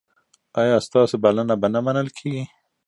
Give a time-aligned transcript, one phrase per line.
[0.61, 2.43] ایا ستاسو بلنه به نه منل کیږي؟